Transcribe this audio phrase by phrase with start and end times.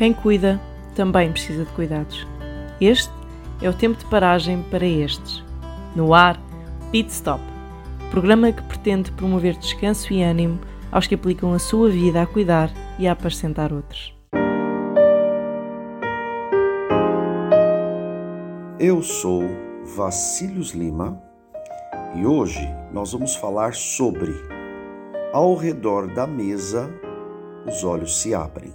[0.00, 0.58] Quem cuida
[0.94, 2.26] também precisa de cuidados.
[2.80, 3.12] Este
[3.60, 5.44] é o tempo de paragem para estes.
[5.94, 6.40] No ar,
[6.90, 7.44] Pit Stop,
[8.10, 10.58] programa que pretende promover descanso e ânimo
[10.90, 14.18] aos que aplicam a sua vida a cuidar e a apacentar outros.
[18.78, 19.42] Eu sou
[19.84, 21.20] Vacílios Lima
[22.16, 24.32] e hoje nós vamos falar sobre
[25.30, 26.90] Ao redor da mesa
[27.66, 28.72] os olhos se abrem.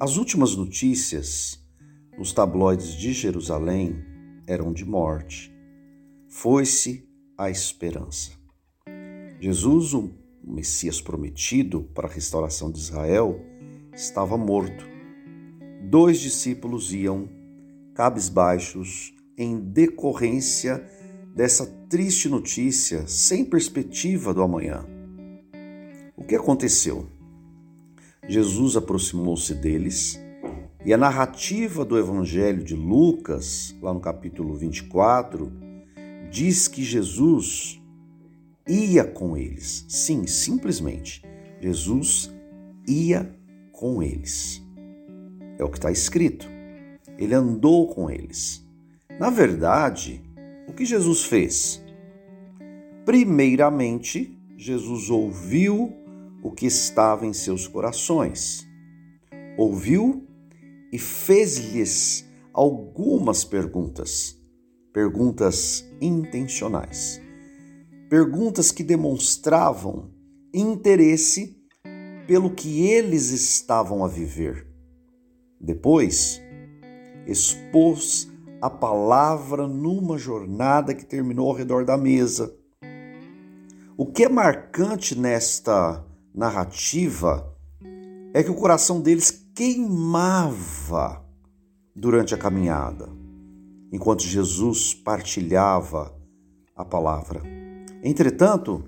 [0.00, 1.60] As últimas notícias
[2.16, 3.96] nos tabloides de Jerusalém
[4.46, 5.52] eram de morte.
[6.28, 7.04] Foi-se
[7.36, 8.30] a esperança.
[9.40, 13.44] Jesus, o Messias prometido para a restauração de Israel,
[13.92, 14.84] estava morto.
[15.82, 17.28] Dois discípulos iam
[17.92, 20.88] cabisbaixos em decorrência
[21.34, 24.86] dessa triste notícia, sem perspectiva do amanhã.
[26.16, 27.17] O que aconteceu?
[28.28, 30.20] Jesus aproximou-se deles
[30.84, 35.50] e a narrativa do Evangelho de Lucas, lá no capítulo 24,
[36.30, 37.82] diz que Jesus
[38.68, 39.84] ia com eles.
[39.88, 41.22] Sim, simplesmente,
[41.60, 42.30] Jesus
[42.86, 43.34] ia
[43.72, 44.62] com eles.
[45.58, 46.46] É o que está escrito.
[47.16, 48.64] Ele andou com eles.
[49.18, 50.22] Na verdade,
[50.68, 51.82] o que Jesus fez?
[53.04, 55.96] Primeiramente, Jesus ouviu
[56.42, 58.66] o que estava em seus corações.
[59.56, 60.26] Ouviu
[60.92, 64.36] e fez-lhes algumas perguntas,
[64.92, 67.20] perguntas intencionais,
[68.08, 70.10] perguntas que demonstravam
[70.52, 71.56] interesse
[72.26, 74.66] pelo que eles estavam a viver.
[75.60, 76.40] Depois,
[77.26, 78.30] expôs
[78.60, 82.54] a palavra numa jornada que terminou ao redor da mesa.
[83.96, 86.04] O que é marcante nesta
[86.38, 87.52] narrativa
[88.32, 91.24] é que o coração deles queimava
[91.96, 93.08] durante a caminhada,
[93.92, 96.16] enquanto Jesus partilhava
[96.76, 97.42] a palavra.
[98.04, 98.84] Entretanto,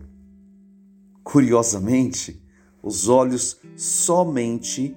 [1.25, 2.41] curiosamente,
[2.81, 4.97] os olhos somente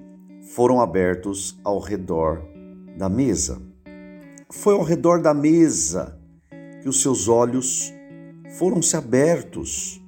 [0.53, 2.43] foram abertos ao redor
[2.95, 3.59] da mesa.
[4.51, 6.21] Foi ao redor da mesa
[6.83, 7.91] que os seus olhos
[8.59, 10.02] foram-se abertos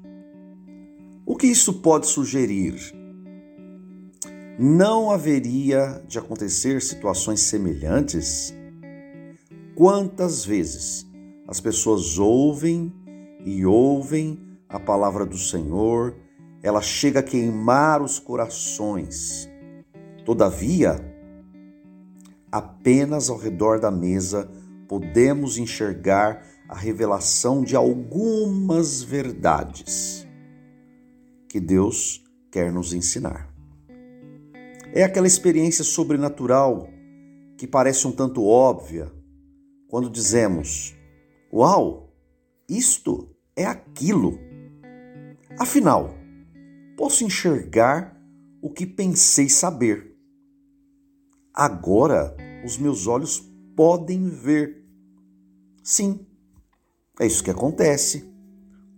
[1.26, 2.94] o que isso pode sugerir?
[4.60, 8.54] Não haveria de acontecer situações semelhantes?
[9.76, 11.06] Quantas vezes
[11.48, 12.94] as pessoas ouvem
[13.44, 16.16] e ouvem a palavra do Senhor,
[16.62, 19.50] ela chega a queimar os corações.
[20.24, 20.96] Todavia,
[22.52, 24.50] apenas ao redor da mesa
[24.88, 30.25] podemos enxergar a revelação de algumas verdades
[31.56, 32.22] que Deus
[32.52, 33.50] quer nos ensinar.
[34.94, 36.90] É aquela experiência sobrenatural
[37.58, 39.10] que parece um tanto óbvia
[39.88, 40.94] quando dizemos:
[41.54, 42.14] Uau,
[42.68, 44.38] isto é aquilo.
[45.58, 46.14] Afinal,
[46.98, 48.22] posso enxergar
[48.62, 50.14] o que pensei saber.
[51.54, 53.40] Agora os meus olhos
[53.78, 54.86] podem ver.
[55.82, 56.28] Sim,
[57.18, 58.30] é isso que acontece.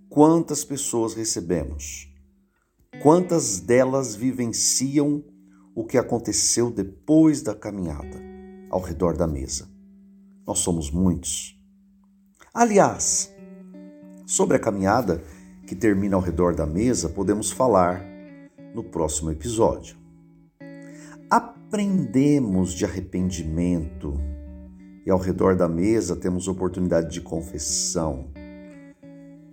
[0.09, 2.16] Quantas pessoas recebemos
[3.01, 5.23] Quantas delas vivenciam
[5.75, 8.19] o que aconteceu depois da caminhada
[8.71, 9.69] ao redor da mesa?
[10.47, 11.61] Nós somos muitos.
[12.51, 13.31] Aliás,
[14.25, 15.21] sobre a caminhada
[15.67, 18.03] que termina ao redor da mesa, podemos falar
[18.73, 19.95] no próximo episódio.
[21.29, 24.15] Aprendemos de arrependimento
[25.05, 28.31] e ao redor da mesa temos oportunidade de confissão.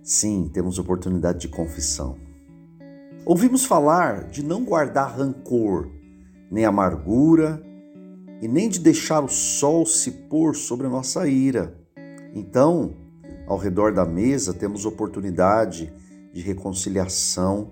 [0.01, 2.24] Sim, temos oportunidade de confissão.
[3.25, 5.89] Ouvimos falar de não guardar rancor,
[6.51, 7.59] nem amargura,
[8.39, 11.75] e nem de deixar o sol se pôr sobre a nossa ira.
[12.35, 12.95] Então,
[13.47, 15.91] ao redor da mesa, temos oportunidade
[16.31, 17.71] de reconciliação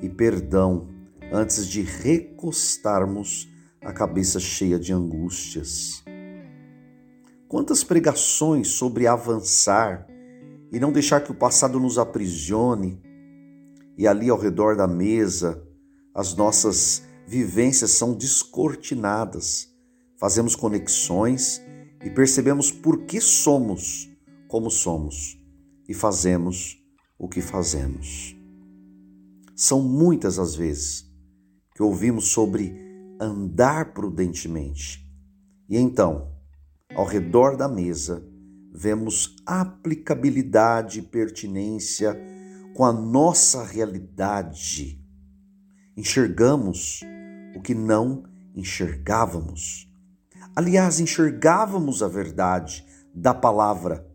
[0.00, 0.88] e perdão
[1.30, 3.46] antes de recostarmos
[3.82, 6.02] a cabeça cheia de angústias.
[7.46, 10.06] Quantas pregações sobre avançar
[10.72, 13.02] e não deixar que o passado nos aprisione,
[13.98, 15.60] e ali ao redor da mesa
[16.14, 19.68] as nossas vivências são descortinadas.
[20.16, 21.60] Fazemos conexões
[22.04, 24.08] e percebemos por que somos
[24.48, 25.36] como somos
[25.88, 26.78] e fazemos
[27.18, 28.36] o que fazemos.
[29.54, 31.04] São muitas as vezes
[31.74, 32.74] que ouvimos sobre
[33.20, 35.04] andar prudentemente.
[35.68, 36.32] E então,
[36.94, 38.24] ao redor da mesa,
[38.72, 42.16] vemos aplicabilidade e pertinência
[42.78, 45.04] com a nossa realidade.
[45.96, 47.00] Enxergamos
[47.56, 48.22] o que não
[48.54, 49.92] enxergávamos.
[50.54, 54.08] Aliás, enxergávamos a verdade da palavra,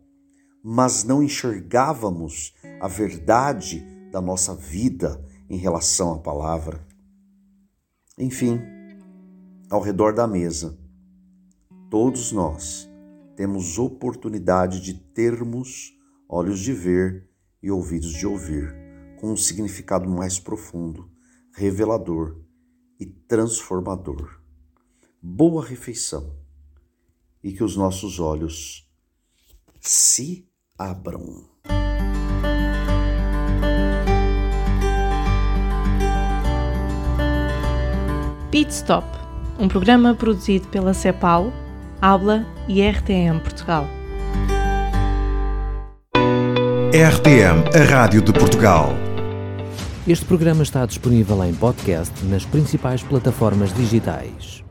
[0.62, 6.82] mas não enxergávamos a verdade da nossa vida em relação à palavra.
[8.16, 8.62] Enfim,
[9.68, 10.74] ao redor da mesa,
[11.90, 12.90] todos nós
[13.36, 15.92] temos oportunidade de termos
[16.26, 17.33] olhos de ver
[17.64, 18.76] e ouvidos de ouvir,
[19.16, 21.10] com um significado mais profundo,
[21.56, 22.38] revelador
[23.00, 24.38] e transformador.
[25.22, 26.36] Boa refeição
[27.42, 28.86] e que os nossos olhos
[29.80, 30.46] se
[30.78, 31.48] abram.
[38.50, 39.08] Pit Stop,
[39.58, 41.50] um programa produzido pela CEPAL,
[41.98, 44.03] Habla e RTM Portugal.
[46.94, 48.94] RTM, a Rádio de Portugal.
[50.06, 54.63] Este programa está disponível em podcast nas principais plataformas digitais.